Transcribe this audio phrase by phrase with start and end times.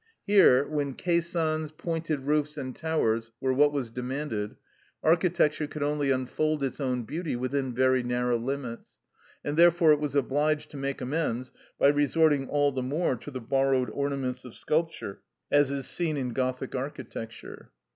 [0.25, 4.55] Here, when caissons, pointed roofs and towers were what was demanded,
[5.03, 8.97] architecture could only unfold its own beauty within very narrow limits,
[9.45, 13.41] and therefore it was obliged to make amends by resorting all the more to the
[13.41, 17.69] borrowed ornaments of sculpture, as is seen in Gothic architecture.